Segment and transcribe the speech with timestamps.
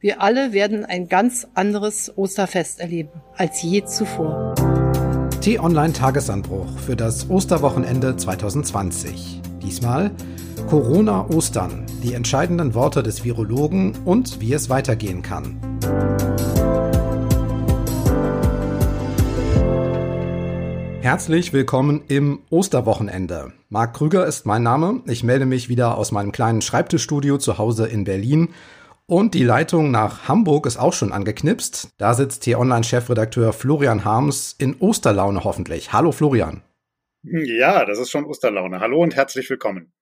[0.00, 4.54] Wir alle werden ein ganz anderes Osterfest erleben als je zuvor.
[5.40, 9.40] T-Online Tagesanbruch für das Osterwochenende 2020.
[9.60, 10.12] Diesmal
[10.68, 15.58] Corona Ostern, die entscheidenden Worte des Virologen und wie es weitergehen kann.
[21.00, 23.52] Herzlich willkommen im Osterwochenende.
[23.68, 25.00] Marc Krüger ist mein Name.
[25.06, 28.50] Ich melde mich wieder aus meinem kleinen Schreibtischstudio zu Hause in Berlin.
[29.10, 31.94] Und die Leitung nach Hamburg ist auch schon angeknipst.
[31.96, 35.94] Da sitzt T-Online-Chefredakteur Florian Harms in Osterlaune hoffentlich.
[35.94, 36.60] Hallo Florian.
[37.22, 38.80] Ja, das ist schon Osterlaune.
[38.80, 39.94] Hallo und herzlich willkommen.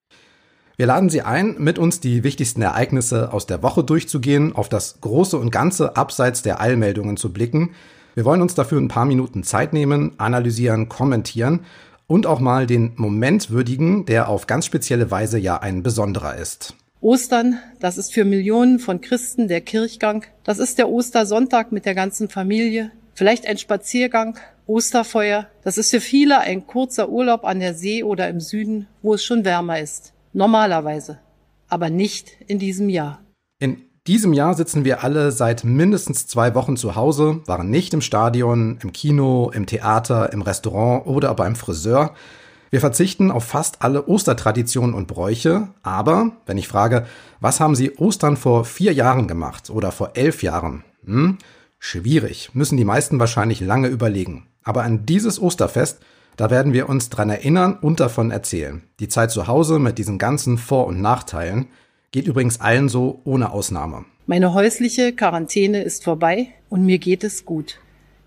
[0.77, 5.01] Wir laden Sie ein, mit uns die wichtigsten Ereignisse aus der Woche durchzugehen, auf das
[5.01, 7.77] Große und Ganze abseits der Eilmeldungen zu blicken.
[8.17, 11.65] Wir wollen uns dafür ein paar Minuten Zeit nehmen, analysieren, kommentieren
[12.09, 16.75] und auch mal den Moment würdigen, der auf ganz spezielle Weise ja ein besonderer ist.
[17.07, 20.25] Ostern, das ist für Millionen von Christen der Kirchgang.
[20.43, 22.91] Das ist der Ostersonntag mit der ganzen Familie.
[23.15, 24.37] Vielleicht ein Spaziergang,
[24.67, 25.47] Osterfeuer.
[25.63, 29.23] Das ist für viele ein kurzer Urlaub an der See oder im Süden, wo es
[29.23, 30.15] schon wärmer ist.
[30.33, 31.21] Normalerweise.
[31.69, 33.21] Aber nicht in diesem Jahr.
[33.61, 38.01] In diesem Jahr sitzen wir alle seit mindestens zwei Wochen zu Hause, waren nicht im
[38.01, 42.17] Stadion, im Kino, im Theater, im Restaurant oder beim Friseur.
[42.77, 47.07] Wir verzichten auf fast alle Ostertraditionen und Bräuche, aber wenn ich frage,
[47.41, 50.85] was haben Sie Ostern vor vier Jahren gemacht oder vor elf Jahren?
[51.07, 51.39] Hm?
[51.79, 54.47] Schwierig, müssen die meisten wahrscheinlich lange überlegen.
[54.63, 56.01] Aber an dieses Osterfest,
[56.37, 58.83] da werden wir uns dran erinnern und davon erzählen.
[59.01, 61.69] Die Zeit zu Hause mit diesen ganzen Vor- und Nachteilen,
[62.13, 64.05] Geht übrigens allen so ohne Ausnahme.
[64.27, 67.79] Meine häusliche Quarantäne ist vorbei und mir geht es gut.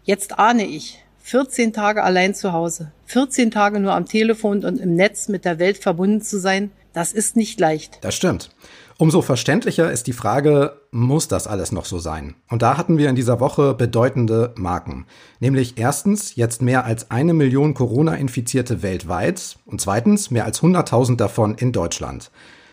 [0.03, 4.95] Jetzt ahne ich, 14 Tage allein zu Hause, 14 Tage nur am Telefon und im
[4.95, 7.99] Netz mit der Welt verbunden zu sein, das ist nicht leicht.
[8.01, 8.49] Das stimmt.
[8.97, 12.33] Umso verständlicher ist die Frage, muss das alles noch so sein?
[12.49, 15.05] Und da hatten wir in dieser Woche bedeutende Marken.
[15.39, 21.53] Nämlich erstens jetzt mehr als eine Million Corona-Infizierte weltweit und zweitens mehr als 100.000 davon
[21.53, 22.31] in Deutschland.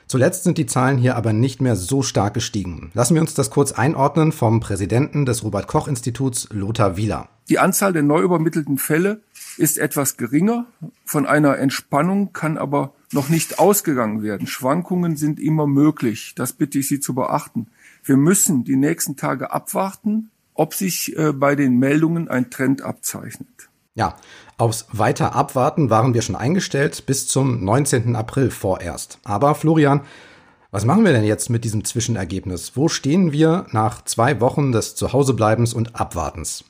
[0.08, 2.90] Zuletzt sind die Zahlen hier aber nicht mehr so stark gestiegen.
[2.94, 7.28] Lassen wir uns das kurz einordnen vom Präsidenten des Robert Koch Instituts, Lothar Wieler.
[7.48, 9.20] Die Anzahl der neu übermittelten Fälle
[9.56, 10.66] ist etwas geringer.
[11.04, 14.46] Von einer Entspannung kann aber noch nicht ausgegangen werden.
[14.46, 16.34] Schwankungen sind immer möglich.
[16.36, 17.68] Das bitte ich Sie zu beachten.
[18.04, 23.48] Wir müssen die nächsten Tage abwarten, ob sich äh, bei den Meldungen ein Trend abzeichnet.
[23.96, 24.16] Ja,
[24.58, 28.14] aufs weiter Abwarten waren wir schon eingestellt bis zum 19.
[28.14, 29.18] April vorerst.
[29.24, 30.02] Aber Florian,
[30.70, 32.76] was machen wir denn jetzt mit diesem Zwischenergebnis?
[32.76, 36.64] Wo stehen wir nach zwei Wochen des Zuhausebleibens und Abwartens?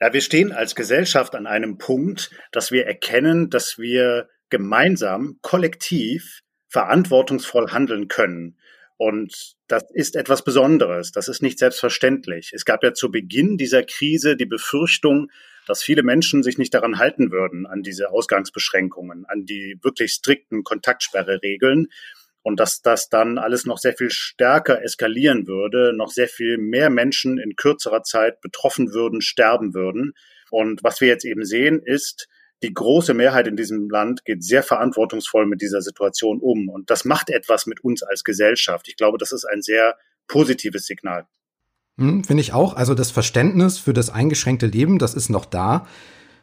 [0.00, 6.42] Ja, wir stehen als Gesellschaft an einem Punkt, dass wir erkennen, dass wir gemeinsam, kollektiv
[6.68, 8.58] verantwortungsvoll handeln können.
[8.96, 11.10] Und das ist etwas Besonderes.
[11.10, 12.52] Das ist nicht selbstverständlich.
[12.54, 15.28] Es gab ja zu Beginn dieser Krise die Befürchtung,
[15.66, 20.64] dass viele Menschen sich nicht daran halten würden, an diese Ausgangsbeschränkungen, an die wirklich strikten
[20.64, 21.88] Kontaktsperreregeln
[22.42, 26.90] und dass das dann alles noch sehr viel stärker eskalieren würde, noch sehr viel mehr
[26.90, 30.14] Menschen in kürzerer Zeit betroffen würden, sterben würden.
[30.50, 32.28] Und was wir jetzt eben sehen, ist,
[32.62, 36.68] die große Mehrheit in diesem Land geht sehr verantwortungsvoll mit dieser Situation um.
[36.68, 38.88] Und das macht etwas mit uns als Gesellschaft.
[38.88, 39.96] Ich glaube, das ist ein sehr
[40.28, 41.26] positives Signal.
[42.02, 42.74] Hm, Finde ich auch.
[42.74, 45.86] Also das Verständnis für das eingeschränkte Leben, das ist noch da.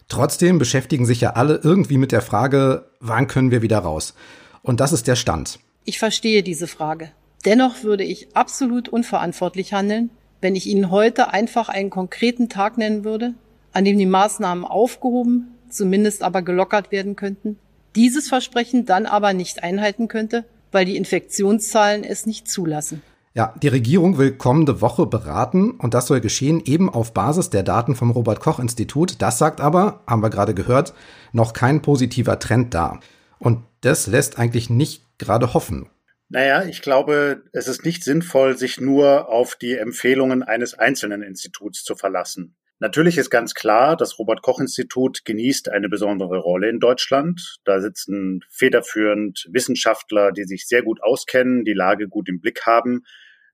[0.08, 4.16] Trotzdem beschäftigen sich ja alle irgendwie mit der Frage, wann können wir wieder raus?
[4.62, 5.60] Und das ist der Stand.
[5.84, 7.12] Ich verstehe diese Frage.
[7.44, 13.04] Dennoch würde ich absolut unverantwortlich handeln, wenn ich Ihnen heute einfach einen konkreten Tag nennen
[13.04, 13.34] würde,
[13.74, 17.58] an dem die Maßnahmen aufgehoben, zumindest aber gelockert werden könnten,
[17.98, 23.02] dieses Versprechen dann aber nicht einhalten könnte, weil die Infektionszahlen es nicht zulassen.
[23.40, 27.64] Ja, die Regierung will kommende Woche beraten und das soll geschehen eben auf Basis der
[27.64, 29.22] Daten vom Robert Koch Institut.
[29.22, 30.94] Das sagt aber, haben wir gerade gehört,
[31.32, 33.00] noch kein positiver Trend da.
[33.38, 35.90] Und das lässt eigentlich nicht gerade hoffen.
[36.28, 41.86] Naja, ich glaube, es ist nicht sinnvoll, sich nur auf die Empfehlungen eines einzelnen Instituts
[41.86, 42.58] zu verlassen.
[42.80, 47.60] Natürlich ist ganz klar, das Robert Koch Institut genießt eine besondere Rolle in Deutschland.
[47.64, 53.06] Da sitzen federführend Wissenschaftler, die sich sehr gut auskennen, die Lage gut im Blick haben.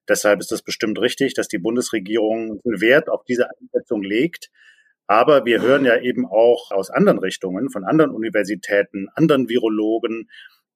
[0.08, 4.50] Deshalb ist es bestimmt richtig, dass die Bundesregierung Wert auf diese Einschätzung legt.
[5.08, 10.30] Aber wir hören ja eben auch aus anderen Richtungen, von anderen Universitäten, anderen Virologen,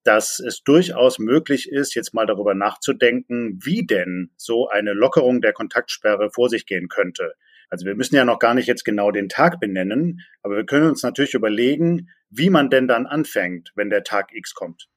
[0.03, 5.53] dass es durchaus möglich ist, jetzt mal darüber nachzudenken, wie denn so eine Lockerung der
[5.53, 7.33] Kontaktsperre vor sich gehen könnte.
[7.69, 10.89] Also wir müssen ja noch gar nicht jetzt genau den Tag benennen, aber wir können
[10.89, 14.87] uns natürlich überlegen, wie man denn dann anfängt, wenn der Tag X kommt.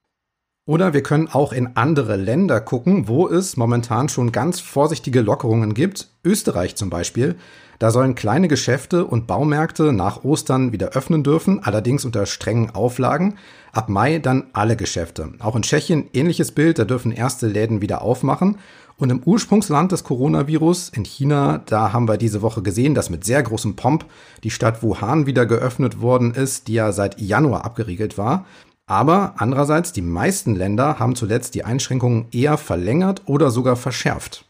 [0.65, 5.75] Oder wir können auch in andere Länder gucken, wo es momentan schon ganz vorsichtige Lockerungen
[5.75, 6.09] gibt.
[6.25, 7.35] Österreich zum Beispiel.
[7.81, 13.39] Da sollen kleine Geschäfte und Baumärkte nach Ostern wieder öffnen dürfen, allerdings unter strengen Auflagen.
[13.73, 15.33] Ab Mai dann alle Geschäfte.
[15.41, 18.59] Auch in Tschechien ähnliches Bild, da dürfen erste Läden wieder aufmachen.
[18.99, 23.25] Und im Ursprungsland des Coronavirus, in China, da haben wir diese Woche gesehen, dass mit
[23.25, 24.05] sehr großem Pomp
[24.45, 28.47] die Stadt Wuhan wieder geöffnet worden ist, die ja seit Januar abgeriegelt war.
[28.93, 34.45] Aber andererseits, die meisten Länder haben zuletzt die Einschränkungen eher verlängert oder sogar verschärft.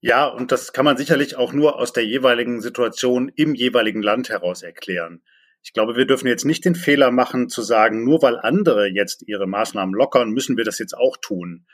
[0.00, 4.28] Ja, und das kann man sicherlich auch nur aus der jeweiligen Situation im jeweiligen Land
[4.28, 5.22] heraus erklären.
[5.64, 9.24] Ich glaube, wir dürfen jetzt nicht den Fehler machen zu sagen, nur weil andere jetzt
[9.26, 11.66] ihre Maßnahmen lockern, müssen wir das jetzt auch tun.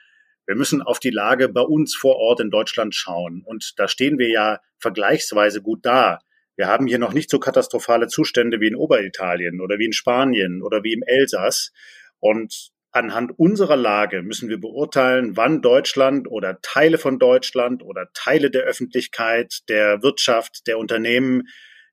[0.46, 3.42] Wir müssen auf die Lage bei uns vor Ort in Deutschland schauen.
[3.44, 6.20] Und da stehen wir ja vergleichsweise gut da.
[6.56, 10.62] Wir haben hier noch nicht so katastrophale Zustände wie in Oberitalien oder wie in Spanien
[10.62, 11.72] oder wie im Elsass.
[12.20, 18.50] Und anhand unserer Lage müssen wir beurteilen, wann Deutschland oder Teile von Deutschland oder Teile
[18.50, 21.44] der Öffentlichkeit, der Wirtschaft, der Unternehmen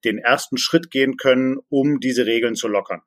[0.05, 3.01] den ersten Schritt gehen können, um diese Regeln zu lockern.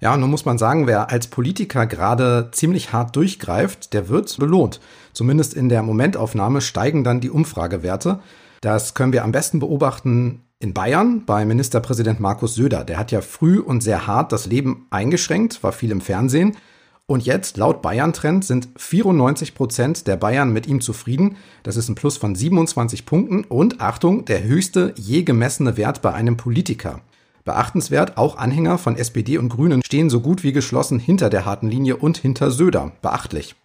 [0.00, 4.80] Ja, nun muss man sagen, wer als Politiker gerade ziemlich hart durchgreift, der wird belohnt.
[5.12, 8.20] Zumindest in der Momentaufnahme steigen dann die Umfragewerte.
[8.64, 12.82] Das können wir am besten beobachten in Bayern bei Ministerpräsident Markus Söder.
[12.84, 16.56] Der hat ja früh und sehr hart das Leben eingeschränkt, war viel im Fernsehen.
[17.04, 21.36] Und jetzt, laut Bayern-Trend, sind 94 Prozent der Bayern mit ihm zufrieden.
[21.62, 26.14] Das ist ein Plus von 27 Punkten und, Achtung, der höchste je gemessene Wert bei
[26.14, 27.02] einem Politiker.
[27.44, 31.68] Beachtenswert, auch Anhänger von SPD und Grünen stehen so gut wie geschlossen hinter der harten
[31.68, 32.92] Linie und hinter Söder.
[33.02, 33.56] Beachtlich.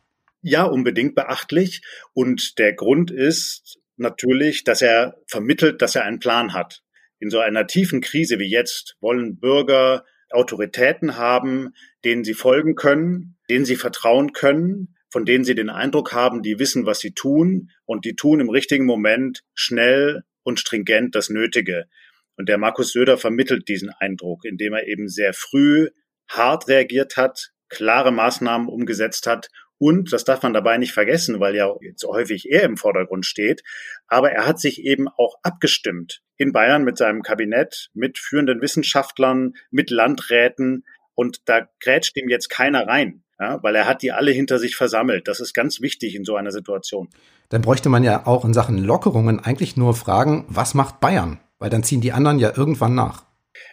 [0.42, 1.84] Ja, unbedingt beachtlich.
[2.14, 6.82] Und der Grund ist natürlich, dass er vermittelt, dass er einen Plan hat.
[7.20, 11.74] In so einer tiefen Krise wie jetzt wollen Bürger Autoritäten haben,
[12.06, 16.60] denen sie folgen können, denen sie vertrauen können, von denen sie den Eindruck haben, die
[16.60, 21.86] wissen, was sie tun und die tun im richtigen Moment schnell und stringent das Nötige.
[22.38, 25.90] Und der Markus Söder vermittelt diesen Eindruck, indem er eben sehr früh
[26.30, 31.56] hart reagiert hat, klare Maßnahmen umgesetzt hat und, das darf man dabei nicht vergessen, weil
[31.56, 33.64] ja jetzt häufig er im Vordergrund steht,
[34.08, 39.54] aber er hat sich eben auch abgestimmt in Bayern mit seinem Kabinett, mit führenden Wissenschaftlern,
[39.72, 40.86] mit Landräten
[41.16, 43.24] und da grätscht ihm jetzt keiner rein.
[43.42, 45.30] Ja, weil er hat die alle hinter sich versammelt.
[45.30, 47.08] Das ist ganz wichtig in so einer Situation.
[47.48, 51.40] Dann bräuchte man ja auch in Sachen Lockerungen eigentlich nur fragen, was macht Bayern?
[51.58, 53.24] Weil dann ziehen die anderen ja irgendwann nach.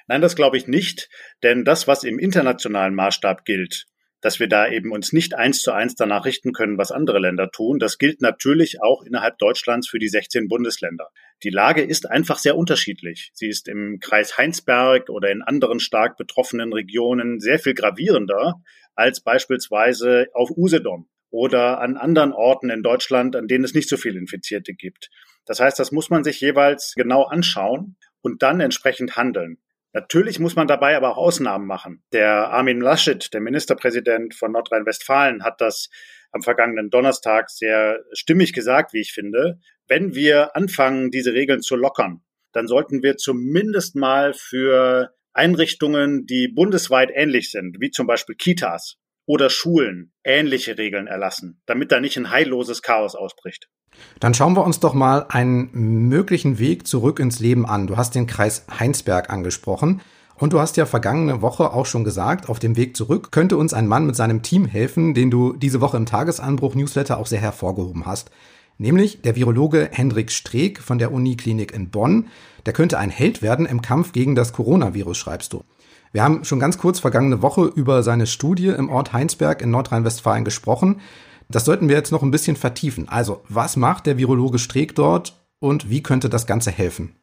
[0.06, 1.08] Nein, das glaube ich nicht,
[1.42, 3.86] denn das, was im internationalen Maßstab gilt,
[4.26, 7.48] dass wir da eben uns nicht eins zu eins danach richten können, was andere Länder
[7.52, 7.78] tun.
[7.78, 11.10] Das gilt natürlich auch innerhalb Deutschlands für die 16 Bundesländer.
[11.44, 13.30] Die Lage ist einfach sehr unterschiedlich.
[13.34, 18.54] Sie ist im Kreis Heinsberg oder in anderen stark betroffenen Regionen sehr viel gravierender
[18.96, 23.96] als beispielsweise auf Usedom oder an anderen Orten in Deutschland, an denen es nicht so
[23.96, 25.08] viele Infizierte gibt.
[25.44, 29.58] Das heißt, das muss man sich jeweils genau anschauen und dann entsprechend handeln.
[29.96, 32.02] Natürlich muss man dabei aber auch Ausnahmen machen.
[32.12, 35.88] Der Armin Laschet, der Ministerpräsident von Nordrhein-Westfalen, hat das
[36.32, 39.58] am vergangenen Donnerstag sehr stimmig gesagt, wie ich finde.
[39.88, 42.20] Wenn wir anfangen, diese Regeln zu lockern,
[42.52, 48.98] dann sollten wir zumindest mal für Einrichtungen, die bundesweit ähnlich sind, wie zum Beispiel Kitas
[49.26, 53.68] oder Schulen, ähnliche Regeln erlassen, damit da nicht ein heilloses Chaos ausbricht.
[54.20, 55.70] Dann schauen wir uns doch mal einen
[56.08, 57.86] möglichen Weg zurück ins Leben an.
[57.86, 60.00] Du hast den Kreis Heinsberg angesprochen.
[60.38, 63.72] Und du hast ja vergangene Woche auch schon gesagt, auf dem Weg zurück könnte uns
[63.72, 68.04] ein Mann mit seinem Team helfen, den du diese Woche im Tagesanbruch-Newsletter auch sehr hervorgehoben
[68.04, 68.30] hast.
[68.76, 72.28] Nämlich der Virologe Hendrik Streeck von der Uniklinik in Bonn.
[72.66, 75.64] Der könnte ein Held werden im Kampf gegen das Coronavirus, schreibst du.
[76.16, 80.46] Wir haben schon ganz kurz vergangene Woche über seine Studie im Ort Heinsberg in Nordrhein-Westfalen
[80.46, 81.02] gesprochen.
[81.50, 83.06] Das sollten wir jetzt noch ein bisschen vertiefen.
[83.06, 87.16] Also, was macht der Virologe Streeck dort und wie könnte das Ganze helfen?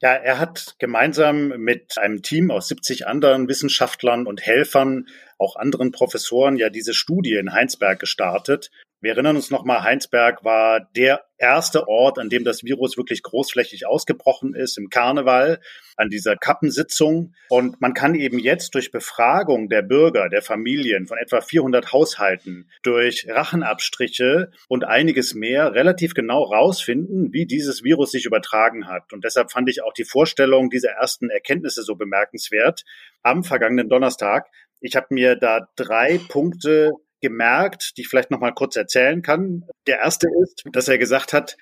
[0.00, 5.92] Ja, er hat gemeinsam mit einem Team aus 70 anderen Wissenschaftlern und Helfern, auch anderen
[5.92, 8.70] Professoren, ja diese Studie in Heinsberg gestartet.
[9.02, 13.86] Wir erinnern uns nochmal, Heinsberg war der erste Ort, an dem das Virus wirklich großflächig
[13.86, 15.60] ausgebrochen ist, im Karneval,
[15.96, 17.34] an dieser Kappensitzung.
[17.48, 22.70] Und man kann eben jetzt durch Befragung der Bürger, der Familien von etwa 400 Haushalten,
[22.82, 29.12] durch Rachenabstriche und einiges mehr relativ genau rausfinden, wie dieses Virus sich übertragen hat.
[29.12, 32.84] Und deshalb fand ich auch die Vorstellung dieser ersten Erkenntnisse so bemerkenswert
[33.22, 34.46] am vergangenen Donnerstag.
[34.80, 39.64] Ich habe mir da drei Punkte gemerkt, die ich vielleicht noch mal kurz erzählen kann.
[39.86, 41.56] Der erste ist, dass er gesagt hat,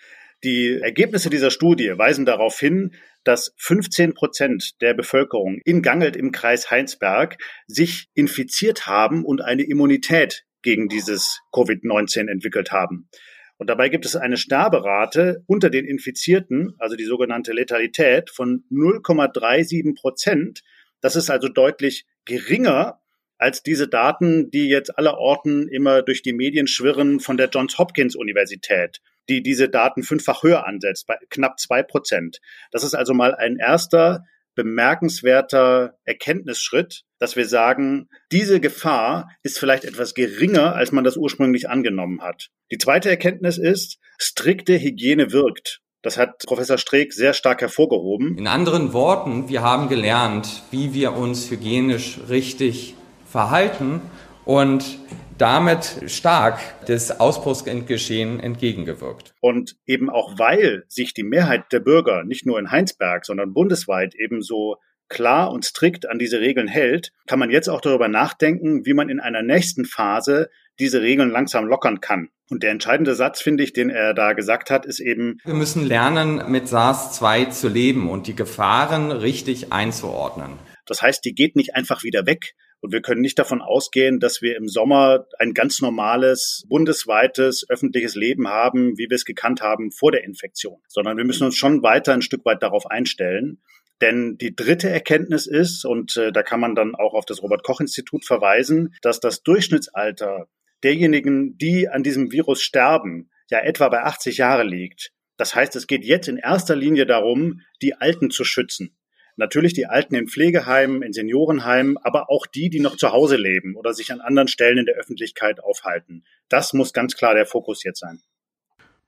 [0.45, 2.95] die Ergebnisse dieser Studie weisen darauf hin,
[3.25, 9.63] dass 15 Prozent der Bevölkerung in Gangelt im Kreis Heinsberg sich infiziert haben und eine
[9.63, 13.09] Immunität gegen dieses Covid-19 entwickelt haben.
[13.57, 19.99] Und dabei gibt es eine Sterberate unter den Infizierten, also die sogenannte Letalität, von 0,37
[19.99, 20.63] Prozent.
[21.01, 23.01] Das ist also deutlich geringer
[23.38, 27.78] als diese Daten, die jetzt aller Orten immer durch die Medien schwirren von der Johns
[27.78, 32.40] Hopkins Universität, die diese Daten fünffach höher ansetzt, bei knapp zwei Prozent.
[32.71, 34.25] Das ist also mal ein erster
[34.55, 41.69] bemerkenswerter Erkenntnisschritt, dass wir sagen, diese Gefahr ist vielleicht etwas geringer, als man das ursprünglich
[41.69, 42.49] angenommen hat.
[42.73, 45.83] Die zweite Erkenntnis ist, strikte Hygiene wirkt.
[46.02, 48.38] Das hat Professor Streeck sehr stark hervorgehoben.
[48.38, 52.95] In anderen Worten, wir haben gelernt, wie wir uns hygienisch richtig
[53.37, 54.00] verhalten
[54.47, 54.99] und
[55.37, 59.35] damit stark des Ausbruchsgeschehen entgegengewirkt.
[59.43, 64.14] Und eben auch weil sich die Mehrheit der Bürger nicht nur in Heinsberg, sondern bundesweit
[64.14, 64.76] ebenso
[65.11, 69.11] klar und strikt an diese Regeln hält, kann man jetzt auch darüber nachdenken, wie man
[69.11, 70.49] in einer nächsten Phase
[70.81, 72.31] diese Regeln langsam lockern kann.
[72.49, 75.85] Und der entscheidende Satz, finde ich, den er da gesagt hat, ist eben, wir müssen
[75.85, 80.52] lernen, mit SARS-2 zu leben und die Gefahren richtig einzuordnen.
[80.87, 84.42] Das heißt, die geht nicht einfach wieder weg, und wir können nicht davon ausgehen, dass
[84.42, 89.90] wir im Sommer ein ganz normales, bundesweites öffentliches Leben haben, wie wir es gekannt haben
[89.90, 93.62] vor der Infektion, sondern wir müssen uns schon weiter ein Stück weit darauf einstellen.
[94.02, 97.62] Denn die dritte Erkenntnis ist, und äh, da kann man dann auch auf das Robert
[97.62, 100.49] Koch Institut verweisen, dass das Durchschnittsalter
[100.85, 105.12] derjenigen, die an diesem Virus sterben, ja etwa bei 80 Jahre liegt.
[105.38, 108.97] Das heißt, es geht jetzt in erster Linie darum, die Alten zu schützen.
[109.37, 113.76] Natürlich die Alten in Pflegeheimen, in Seniorenheimen, aber auch die, die noch zu Hause leben
[113.76, 116.25] oder sich an anderen Stellen in der Öffentlichkeit aufhalten.
[116.49, 118.23] Das muss ganz klar der Fokus jetzt sein.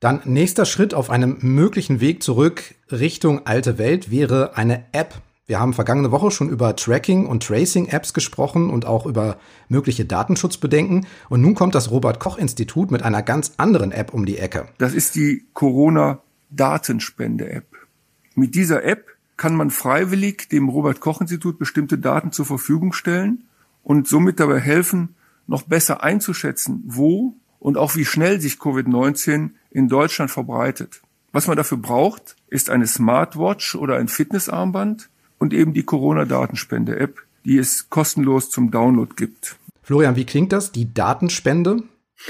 [0.00, 5.14] Dann nächster Schritt auf einem möglichen Weg zurück Richtung alte Welt wäre eine App.
[5.46, 11.06] Wir haben vergangene Woche schon über Tracking und Tracing-Apps gesprochen und auch über mögliche Datenschutzbedenken.
[11.30, 14.68] Und nun kommt das Robert Koch Institut mit einer ganz anderen App um die Ecke.
[14.76, 17.64] Das ist die Corona-Datenspende-App.
[18.34, 19.06] Mit dieser App
[19.38, 23.44] kann man freiwillig dem Robert Koch Institut bestimmte Daten zur Verfügung stellen
[23.82, 25.14] und somit dabei helfen,
[25.46, 31.00] noch besser einzuschätzen, wo und auch wie schnell sich Covid-19 in Deutschland verbreitet.
[31.32, 37.58] Was man dafür braucht, ist eine Smartwatch oder ein Fitnessarmband und eben die Corona-Datenspende-App, die
[37.58, 39.56] es kostenlos zum Download gibt.
[39.82, 41.82] Florian, wie klingt das, die Datenspende?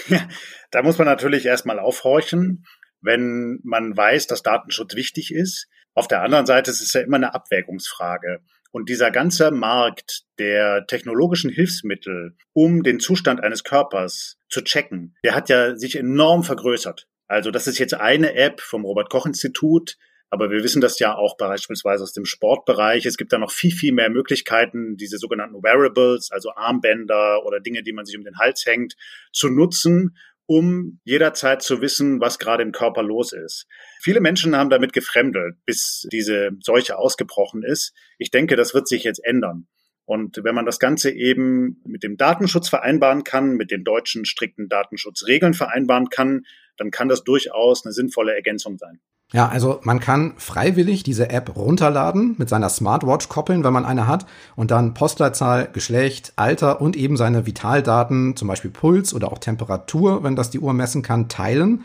[0.08, 0.28] Ja,
[0.70, 2.66] da muss man natürlich erstmal aufhorchen,
[3.00, 5.66] wenn man weiß, dass Datenschutz wichtig ist.
[5.94, 8.40] Auf der anderen Seite ist es ja immer eine Abwägungsfrage.
[8.70, 15.34] Und dieser ganze Markt der technologischen Hilfsmittel, um den Zustand eines Körpers zu checken, der
[15.34, 17.08] hat ja sich enorm vergrößert.
[17.26, 19.96] Also das ist jetzt eine App vom Robert Koch Institut,
[20.30, 23.06] aber wir wissen das ja auch beispielsweise aus dem Sportbereich.
[23.06, 27.82] Es gibt da noch viel, viel mehr Möglichkeiten, diese sogenannten Wearables, also Armbänder oder Dinge,
[27.82, 28.94] die man sich um den Hals hängt,
[29.32, 30.16] zu nutzen,
[30.48, 33.66] um jederzeit zu wissen, was gerade im Körper los ist.
[34.00, 37.92] Viele Menschen haben damit gefremdelt, bis diese Seuche ausgebrochen ist.
[38.16, 39.68] Ich denke, das wird sich jetzt ändern.
[40.06, 44.70] Und wenn man das Ganze eben mit dem Datenschutz vereinbaren kann, mit den deutschen strikten
[44.70, 46.46] Datenschutzregeln vereinbaren kann,
[46.78, 49.00] dann kann das durchaus eine sinnvolle Ergänzung sein.
[49.30, 54.06] Ja, also man kann freiwillig diese App runterladen, mit seiner Smartwatch koppeln, wenn man eine
[54.06, 54.24] hat,
[54.56, 60.22] und dann Postleitzahl, Geschlecht, Alter und eben seine Vitaldaten, zum Beispiel Puls oder auch Temperatur,
[60.24, 61.84] wenn das die Uhr messen kann, teilen.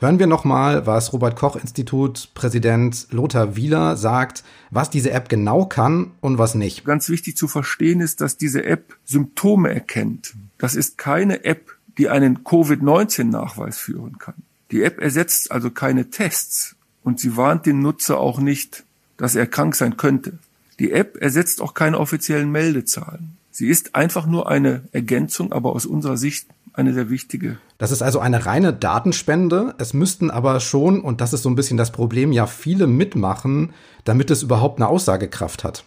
[0.00, 5.64] Hören wir nochmal, was Robert Koch Institut Präsident Lothar Wieler sagt, was diese App genau
[5.64, 6.84] kann und was nicht.
[6.84, 10.34] Ganz wichtig zu verstehen ist, dass diese App Symptome erkennt.
[10.58, 14.34] Das ist keine App, die einen Covid-19-Nachweis führen kann.
[14.72, 18.84] Die App ersetzt also keine Tests und sie warnt den Nutzer auch nicht,
[19.16, 20.38] dass er krank sein könnte.
[20.78, 23.36] Die App ersetzt auch keine offiziellen Meldezahlen.
[23.50, 27.58] Sie ist einfach nur eine Ergänzung, aber aus unserer Sicht eine sehr wichtige.
[27.78, 29.74] Das ist also eine reine Datenspende.
[29.78, 33.74] Es müssten aber schon, und das ist so ein bisschen das Problem, ja viele mitmachen,
[34.04, 35.84] damit es überhaupt eine Aussagekraft hat.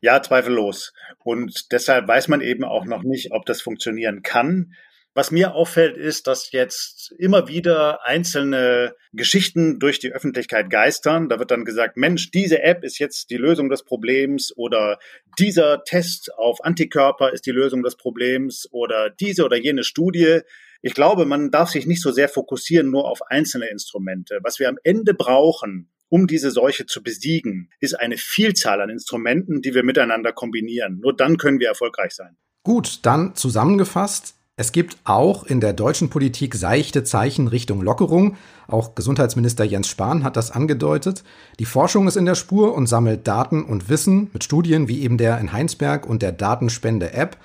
[0.00, 0.92] Ja, zweifellos.
[1.24, 4.74] Und deshalb weiß man eben auch noch nicht, ob das funktionieren kann.
[5.18, 11.28] Was mir auffällt, ist, dass jetzt immer wieder einzelne Geschichten durch die Öffentlichkeit geistern.
[11.28, 15.00] Da wird dann gesagt, Mensch, diese App ist jetzt die Lösung des Problems oder
[15.36, 20.42] dieser Test auf Antikörper ist die Lösung des Problems oder diese oder jene Studie.
[20.82, 24.38] Ich glaube, man darf sich nicht so sehr fokussieren nur auf einzelne Instrumente.
[24.44, 29.62] Was wir am Ende brauchen, um diese Seuche zu besiegen, ist eine Vielzahl an Instrumenten,
[29.62, 31.00] die wir miteinander kombinieren.
[31.00, 32.36] Nur dann können wir erfolgreich sein.
[32.62, 38.36] Gut, dann zusammengefasst, es gibt auch in der deutschen Politik seichte Zeichen Richtung Lockerung.
[38.66, 41.22] Auch Gesundheitsminister Jens Spahn hat das angedeutet.
[41.60, 45.16] Die Forschung ist in der Spur und sammelt Daten und Wissen mit Studien wie eben
[45.16, 47.36] der in Heinsberg und der Datenspende-App.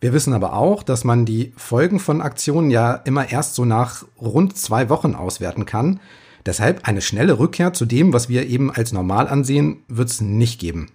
[0.00, 4.04] Wir wissen aber auch, dass man die Folgen von Aktionen ja immer erst so nach
[4.20, 6.00] rund zwei Wochen auswerten kann.
[6.46, 10.58] Deshalb eine schnelle Rückkehr zu dem, was wir eben als normal ansehen, wird es nicht
[10.58, 10.90] geben.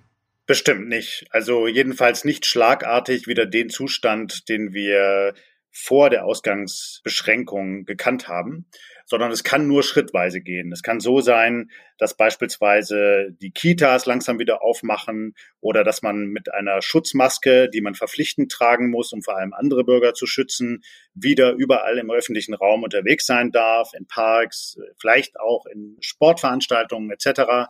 [0.48, 1.28] Bestimmt nicht.
[1.30, 5.34] Also jedenfalls nicht schlagartig wieder den Zustand, den wir
[5.72, 8.68] vor der Ausgangsbeschränkung gekannt haben
[9.12, 10.72] sondern es kann nur schrittweise gehen.
[10.72, 16.54] Es kann so sein, dass beispielsweise die Kitas langsam wieder aufmachen oder dass man mit
[16.54, 20.82] einer Schutzmaske, die man verpflichtend tragen muss, um vor allem andere Bürger zu schützen,
[21.14, 27.68] wieder überall im öffentlichen Raum unterwegs sein darf, in Parks, vielleicht auch in Sportveranstaltungen etc.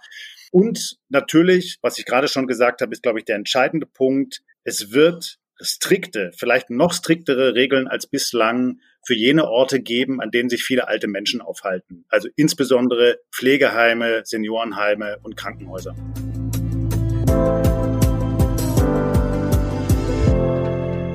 [0.51, 4.43] Und natürlich, was ich gerade schon gesagt habe, ist, glaube ich, der entscheidende Punkt.
[4.63, 10.49] Es wird strikte, vielleicht noch striktere Regeln als bislang für jene Orte geben, an denen
[10.49, 12.05] sich viele alte Menschen aufhalten.
[12.09, 15.95] Also insbesondere Pflegeheime, Seniorenheime und Krankenhäuser.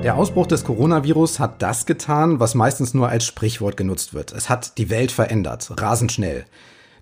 [0.02, 4.32] Der Ausbruch des Coronavirus hat das getan, was meistens nur als Sprichwort genutzt wird.
[4.32, 6.44] Es hat die Welt verändert, rasend schnell.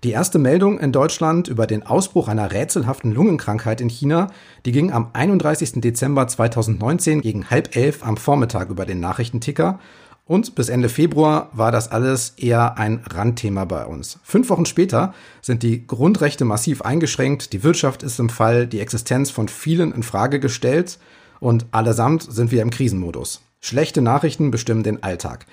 [0.05, 4.27] Die erste Meldung in Deutschland über den Ausbruch einer rätselhaften Lungenkrankheit in China,
[4.63, 5.81] die ging am 31.
[5.81, 9.79] Dezember 2019 gegen halb elf am Vormittag über den Nachrichtenticker.
[10.23, 14.19] Und bis Ende Februar war das alles eher ein Randthema bei uns.
[14.21, 19.31] Fünf Wochen später sind die Grundrechte massiv eingeschränkt, die Wirtschaft ist im Fall, die Existenz
[19.31, 20.99] von vielen in Frage gestellt
[21.39, 23.41] und allesamt sind wir im Krisenmodus.
[23.59, 25.47] Schlechte Nachrichten bestimmen den Alltag.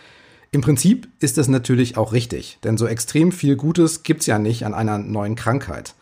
[0.55, 4.67] Im Prinzip ist es natürlich auch richtig, denn so extrem viel Gutes gibt's ja nicht
[4.67, 5.95] an einer neuen Krankheit.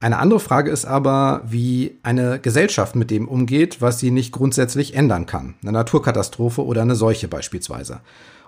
[0.00, 4.92] Eine andere Frage ist aber, wie eine Gesellschaft mit dem umgeht, was sie nicht grundsätzlich
[4.92, 5.54] ändern kann.
[5.62, 8.00] Eine Naturkatastrophe oder eine Seuche beispielsweise.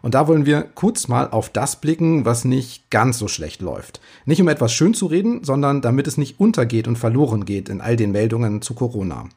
[0.02, 4.02] Und da wollen wir kurz mal auf das blicken, was nicht ganz so schlecht läuft.
[4.26, 7.80] Nicht um etwas schön zu reden, sondern damit es nicht untergeht und verloren geht in
[7.80, 9.30] all den Meldungen zu Corona.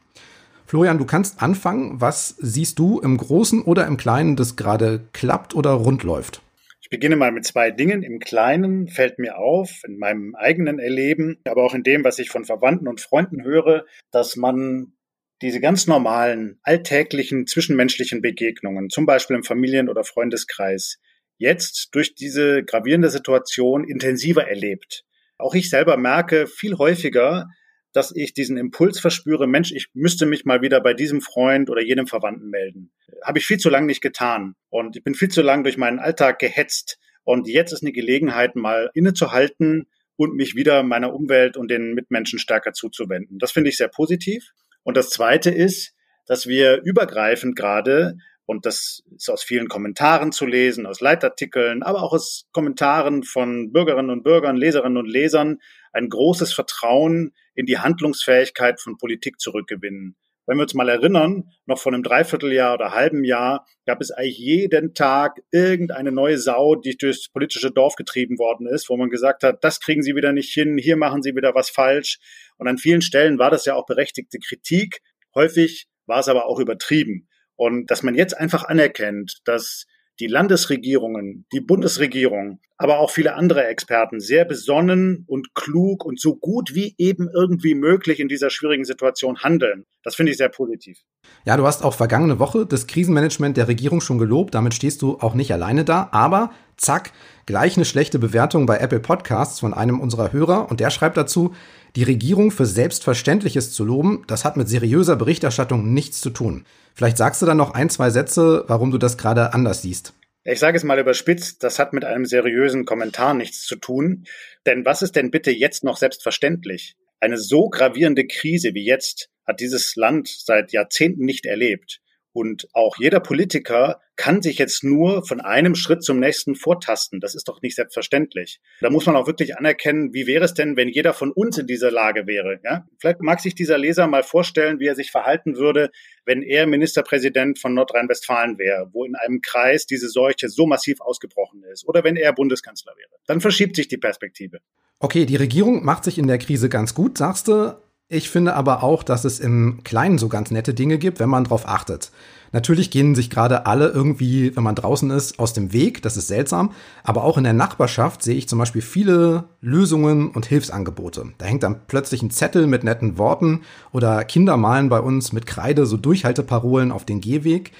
[0.71, 1.99] Florian, du kannst anfangen.
[1.99, 6.41] Was siehst du im Großen oder im Kleinen, das gerade klappt oder rund läuft?
[6.81, 8.03] Ich beginne mal mit zwei Dingen.
[8.03, 12.29] Im Kleinen fällt mir auf, in meinem eigenen Erleben, aber auch in dem, was ich
[12.29, 14.93] von Verwandten und Freunden höre, dass man
[15.41, 20.99] diese ganz normalen, alltäglichen, zwischenmenschlichen Begegnungen, zum Beispiel im Familien- oder Freundeskreis,
[21.37, 25.03] jetzt durch diese gravierende Situation intensiver erlebt.
[25.37, 27.49] Auch ich selber merke viel häufiger,
[27.93, 31.81] dass ich diesen Impuls verspüre, Mensch, ich müsste mich mal wieder bei diesem Freund oder
[31.81, 32.91] jedem Verwandten melden.
[33.23, 34.55] Habe ich viel zu lange nicht getan.
[34.69, 36.99] Und ich bin viel zu lange durch meinen Alltag gehetzt.
[37.23, 42.39] Und jetzt ist eine Gelegenheit, mal innezuhalten und mich wieder meiner Umwelt und den Mitmenschen
[42.39, 43.39] stärker zuzuwenden.
[43.39, 44.51] Das finde ich sehr positiv.
[44.83, 45.93] Und das Zweite ist,
[46.25, 52.03] dass wir übergreifend gerade und das ist aus vielen Kommentaren zu lesen, aus Leitartikeln, aber
[52.03, 55.59] auch aus Kommentaren von Bürgerinnen und Bürgern, Leserinnen und Lesern,
[55.91, 60.15] ein großes Vertrauen in die Handlungsfähigkeit von Politik zurückgewinnen.
[60.47, 64.39] Wenn wir uns mal erinnern, noch vor einem Dreivierteljahr oder halben Jahr gab es eigentlich
[64.39, 69.43] jeden Tag irgendeine neue Sau, die durchs politische Dorf getrieben worden ist, wo man gesagt
[69.43, 72.19] hat, das kriegen Sie wieder nicht hin, hier machen Sie wieder was falsch.
[72.57, 75.01] Und an vielen Stellen war das ja auch berechtigte Kritik.
[75.35, 77.29] Häufig war es aber auch übertrieben.
[77.55, 79.85] Und dass man jetzt einfach anerkennt, dass
[80.19, 86.35] die Landesregierungen, die Bundesregierung, aber auch viele andere Experten sehr besonnen und klug und so
[86.35, 89.85] gut wie eben irgendwie möglich in dieser schwierigen Situation handeln.
[90.03, 90.97] Das finde ich sehr positiv.
[91.45, 94.55] Ja, du hast auch vergangene Woche das Krisenmanagement der Regierung schon gelobt.
[94.55, 96.09] Damit stehst du auch nicht alleine da.
[96.11, 97.11] Aber zack,
[97.51, 100.71] gleich eine schlechte Bewertung bei Apple Podcasts von einem unserer Hörer.
[100.71, 101.53] Und der schreibt dazu,
[101.97, 106.63] die Regierung für Selbstverständliches zu loben, das hat mit seriöser Berichterstattung nichts zu tun.
[106.95, 110.13] Vielleicht sagst du dann noch ein, zwei Sätze, warum du das gerade anders siehst.
[110.45, 114.23] Ich sage es mal überspitzt, das hat mit einem seriösen Kommentar nichts zu tun.
[114.65, 116.95] Denn was ist denn bitte jetzt noch selbstverständlich?
[117.19, 121.99] Eine so gravierende Krise wie jetzt hat dieses Land seit Jahrzehnten nicht erlebt.
[122.33, 127.19] Und auch jeder Politiker kann sich jetzt nur von einem Schritt zum nächsten vortasten.
[127.19, 128.59] Das ist doch nicht selbstverständlich.
[128.79, 131.67] Da muss man auch wirklich anerkennen, wie wäre es denn, wenn jeder von uns in
[131.67, 132.59] dieser Lage wäre?
[132.63, 132.85] Ja?
[132.99, 135.89] Vielleicht mag sich dieser Leser mal vorstellen, wie er sich verhalten würde,
[136.25, 141.63] wenn er Ministerpräsident von Nordrhein-Westfalen wäre, wo in einem Kreis diese Seuche so massiv ausgebrochen
[141.63, 141.87] ist.
[141.87, 143.19] Oder wenn er Bundeskanzler wäre.
[143.25, 144.59] Dann verschiebt sich die Perspektive.
[144.99, 147.75] Okay, die Regierung macht sich in der Krise ganz gut, sagst du.
[148.13, 151.45] Ich finde aber auch, dass es im Kleinen so ganz nette Dinge gibt, wenn man
[151.45, 152.11] drauf achtet.
[152.51, 156.01] Natürlich gehen sich gerade alle irgendwie, wenn man draußen ist, aus dem Weg.
[156.01, 156.73] Das ist seltsam.
[157.05, 161.31] Aber auch in der Nachbarschaft sehe ich zum Beispiel viele Lösungen und Hilfsangebote.
[161.37, 163.61] Da hängt dann plötzlich ein Zettel mit netten Worten
[163.93, 167.71] oder Kinder malen bei uns mit Kreide so Durchhalteparolen auf den Gehweg.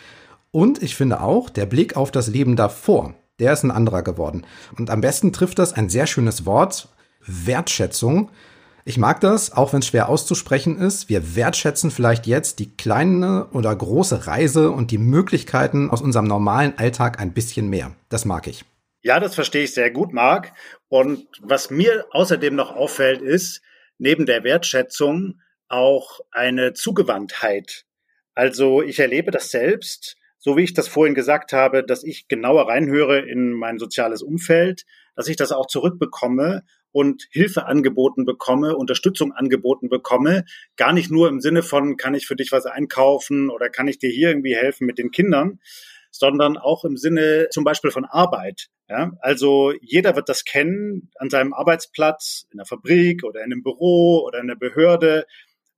[0.51, 4.45] Und ich finde auch, der Blick auf das Leben davor, der ist ein anderer geworden.
[4.79, 6.87] Und am besten trifft das ein sehr schönes Wort,
[7.27, 8.29] Wertschätzung.
[8.83, 11.07] Ich mag das, auch wenn es schwer auszusprechen ist.
[11.07, 16.77] Wir wertschätzen vielleicht jetzt die kleine oder große Reise und die Möglichkeiten aus unserem normalen
[16.77, 17.95] Alltag ein bisschen mehr.
[18.09, 18.65] Das mag ich.
[19.03, 20.53] Ja, das verstehe ich sehr gut, Marc.
[20.87, 23.61] Und was mir außerdem noch auffällt, ist,
[23.97, 27.85] neben der Wertschätzung auch eine Zugewandtheit.
[28.33, 32.67] Also ich erlebe das selbst, so wie ich das vorhin gesagt habe, dass ich genauer
[32.67, 39.31] reinhöre in mein soziales Umfeld, dass ich das auch zurückbekomme und Hilfe angeboten bekomme, Unterstützung
[39.31, 43.69] angeboten bekomme, gar nicht nur im Sinne von, kann ich für dich was einkaufen oder
[43.69, 45.59] kann ich dir hier irgendwie helfen mit den Kindern,
[46.11, 48.67] sondern auch im Sinne zum Beispiel von Arbeit.
[48.89, 53.63] Ja, also jeder wird das kennen an seinem Arbeitsplatz, in der Fabrik oder in einem
[53.63, 55.25] Büro oder in der Behörde.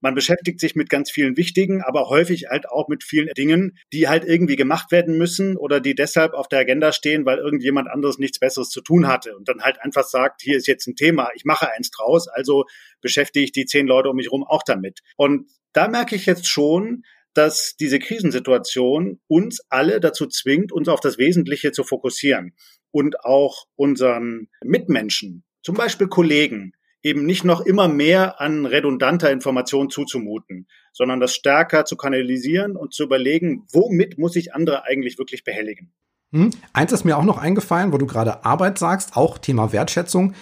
[0.04, 4.10] Man beschäftigt sich mit ganz vielen wichtigen, aber häufig halt auch mit vielen Dingen, die
[4.10, 8.18] halt irgendwie gemacht werden müssen oder die deshalb auf der Agenda stehen, weil irgendjemand anderes
[8.18, 11.30] nichts Besseres zu tun hatte und dann halt einfach sagt, hier ist jetzt ein Thema,
[11.36, 12.66] ich mache eins draus, also
[13.00, 15.00] beschäftige ich die zehn Leute um mich herum auch damit.
[15.16, 21.00] Und da merke ich jetzt schon, dass diese Krisensituation uns alle dazu zwingt, uns auf
[21.00, 22.58] das Wesentliche zu fokussieren
[22.92, 29.90] und auch unseren Mitmenschen, zum Beispiel Kollegen, eben nicht noch immer mehr an redundanter Information
[29.90, 35.44] zuzumuten, sondern das stärker zu kanalisieren und zu überlegen, womit muss ich andere eigentlich wirklich
[35.44, 35.92] behelligen.
[36.32, 36.50] Hm.
[36.72, 40.34] Eins ist mir auch noch eingefallen, wo du gerade Arbeit sagst, auch Thema Wertschätzung.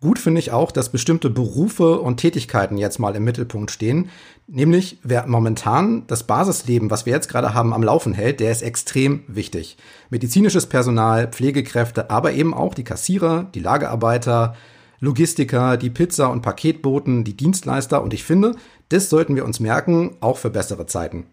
[0.00, 4.10] Gut finde ich auch, dass bestimmte Berufe und Tätigkeiten jetzt mal im Mittelpunkt stehen.
[4.48, 8.62] Nämlich, wer momentan das Basisleben, was wir jetzt gerade haben, am Laufen hält, der ist
[8.62, 9.76] extrem wichtig.
[10.10, 14.56] Medizinisches Personal, Pflegekräfte, aber eben auch die Kassierer, die Lagerarbeiter,
[15.02, 18.04] Logistiker, die Pizza- und Paketboten, die Dienstleister.
[18.04, 18.54] Und ich finde,
[18.88, 21.26] das sollten wir uns merken, auch für bessere Zeiten.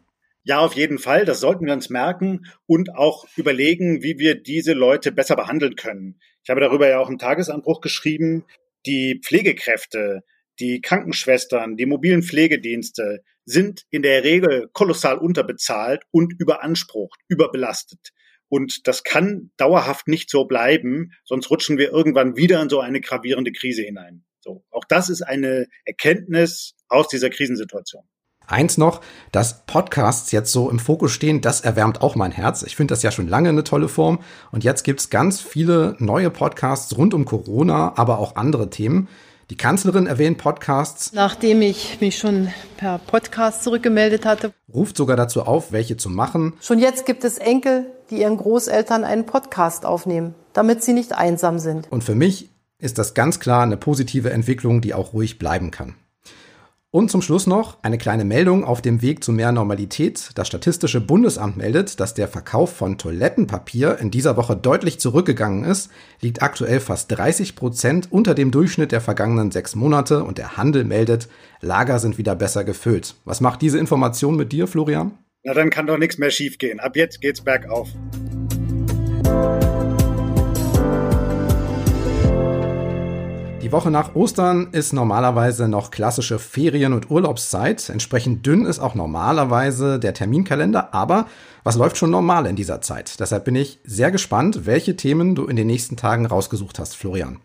[0.43, 1.23] Ja, auf jeden Fall.
[1.23, 6.19] Das sollten wir uns merken und auch überlegen, wie wir diese Leute besser behandeln können.
[6.43, 8.43] Ich habe darüber ja auch im Tagesanbruch geschrieben.
[8.87, 10.23] Die Pflegekräfte,
[10.59, 18.13] die Krankenschwestern, die mobilen Pflegedienste sind in der Regel kolossal unterbezahlt und überansprucht, überbelastet.
[18.49, 22.99] Und das kann dauerhaft nicht so bleiben, sonst rutschen wir irgendwann wieder in so eine
[22.99, 24.23] gravierende Krise hinein.
[24.41, 28.03] So, auch das ist eine Erkenntnis aus dieser Krisensituation.
[28.47, 32.63] Eins noch, dass Podcasts jetzt so im Fokus stehen, das erwärmt auch mein Herz.
[32.63, 34.19] Ich finde das ja schon lange eine tolle Form.
[34.51, 39.07] Und jetzt gibt's ganz viele neue Podcasts rund um Corona, aber auch andere Themen.
[39.49, 41.11] Die Kanzlerin erwähnt Podcasts.
[41.11, 44.53] Nachdem ich mich schon per Podcast zurückgemeldet hatte.
[44.71, 46.53] Ruft sogar dazu auf, welche zu machen.
[46.61, 51.57] Schon jetzt gibt es Enkel, die ihren Großeltern einen Podcast aufnehmen, damit sie nicht einsam
[51.57, 51.91] sind.
[51.91, 55.95] Und für mich ist das ganz klar eine positive Entwicklung, die auch ruhig bleiben kann.
[56.91, 60.31] Und zum Schluss noch eine kleine Meldung auf dem Weg zu mehr Normalität.
[60.33, 65.91] Das Statistische Bundesamt meldet, dass der Verkauf von Toilettenpapier in dieser Woche deutlich zurückgegangen ist,
[66.19, 70.83] liegt aktuell fast 30 Prozent unter dem Durchschnitt der vergangenen sechs Monate und der Handel
[70.83, 71.29] meldet,
[71.61, 73.13] Lager sind wieder besser gefüllt.
[73.23, 75.11] Was macht diese Information mit dir, Florian?
[75.43, 76.79] Na, dann kann doch nichts mehr schiefgehen.
[76.79, 77.89] Ab jetzt geht's bergauf.
[83.69, 87.87] Die Woche nach Ostern ist normalerweise noch klassische Ferien- und Urlaubszeit.
[87.89, 90.91] Entsprechend dünn ist auch normalerweise der Terminkalender.
[90.91, 91.27] Aber
[91.63, 93.19] was läuft schon normal in dieser Zeit?
[93.19, 97.41] Deshalb bin ich sehr gespannt, welche Themen du in den nächsten Tagen rausgesucht hast, Florian.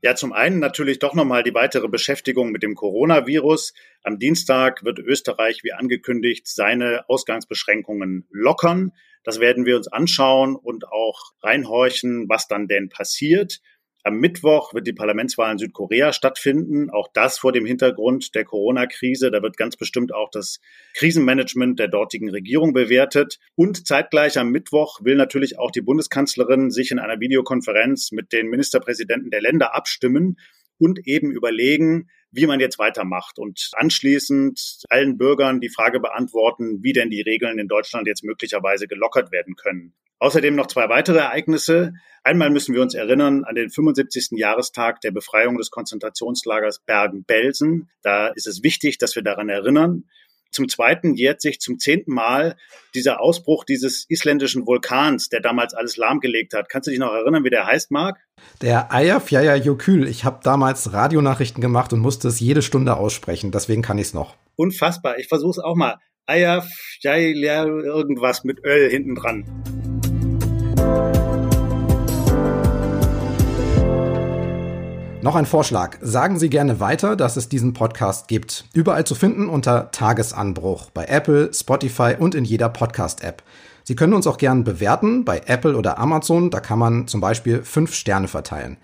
[0.00, 3.74] Ja, zum einen natürlich doch nochmal die weitere Beschäftigung mit dem Coronavirus.
[4.02, 8.92] Am Dienstag wird Österreich, wie angekündigt, seine Ausgangsbeschränkungen lockern.
[9.24, 13.60] Das werden wir uns anschauen und auch reinhorchen, was dann denn passiert.
[14.06, 16.90] Am Mittwoch wird die Parlamentswahl in Südkorea stattfinden.
[16.90, 19.32] Auch das vor dem Hintergrund der Corona-Krise.
[19.32, 20.60] Da wird ganz bestimmt auch das
[20.94, 23.40] Krisenmanagement der dortigen Regierung bewertet.
[23.56, 28.46] Und zeitgleich am Mittwoch will natürlich auch die Bundeskanzlerin sich in einer Videokonferenz mit den
[28.46, 30.38] Ministerpräsidenten der Länder abstimmen
[30.78, 36.92] und eben überlegen, wie man jetzt weitermacht und anschließend allen Bürgern die Frage beantworten, wie
[36.92, 39.94] denn die Regeln in Deutschland jetzt möglicherweise gelockert werden können.
[40.18, 41.92] Außerdem noch zwei weitere Ereignisse.
[42.24, 44.30] Einmal müssen wir uns erinnern an den 75.
[44.32, 47.88] Jahrestag der Befreiung des Konzentrationslagers Bergen-Belsen.
[48.02, 50.04] Da ist es wichtig, dass wir daran erinnern.
[50.50, 52.56] Zum Zweiten jährt sich zum zehnten Mal
[52.94, 56.68] dieser Ausbruch dieses isländischen Vulkans, der damals alles lahmgelegt hat.
[56.70, 58.18] Kannst du dich noch erinnern, wie der heißt, Marc?
[58.62, 60.08] Der Eyjafjallajökull.
[60.08, 63.52] Ich habe damals Radionachrichten gemacht und musste es jede Stunde aussprechen.
[63.52, 64.34] Deswegen kann ich es noch.
[64.56, 65.18] Unfassbar.
[65.18, 65.98] Ich versuche es auch mal.
[66.26, 69.85] Eyjafjallajökull irgendwas mit Öl hinten dran.
[75.26, 75.98] Noch ein Vorschlag.
[76.00, 78.66] Sagen Sie gerne weiter, dass es diesen Podcast gibt.
[78.74, 83.42] Überall zu finden unter Tagesanbruch bei Apple, Spotify und in jeder Podcast-App.
[83.82, 86.50] Sie können uns auch gerne bewerten bei Apple oder Amazon.
[86.50, 88.76] Da kann man zum Beispiel fünf Sterne verteilen.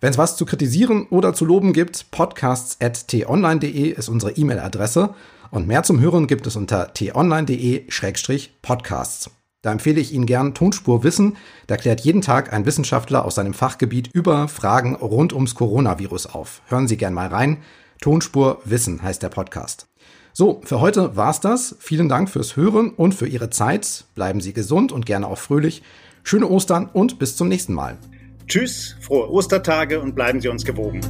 [0.00, 5.12] Wenn es was zu kritisieren oder zu loben gibt, podcasts.tonline.de ist unsere E-Mail-Adresse
[5.50, 9.30] und mehr zum Hören gibt es unter t-online.de-podcasts.
[9.62, 11.36] Da empfehle ich Ihnen gern Tonspur Wissen.
[11.66, 16.62] Da klärt jeden Tag ein Wissenschaftler aus seinem Fachgebiet über Fragen rund ums Coronavirus auf.
[16.68, 17.58] Hören Sie gern mal rein.
[18.00, 19.86] Tonspur Wissen heißt der Podcast.
[20.32, 21.76] So, für heute war's das.
[21.78, 24.04] Vielen Dank fürs Hören und für Ihre Zeit.
[24.14, 25.82] Bleiben Sie gesund und gerne auch fröhlich.
[26.22, 27.98] Schöne Ostern und bis zum nächsten Mal.
[28.46, 31.00] Tschüss, frohe Ostertage und bleiben Sie uns gewogen.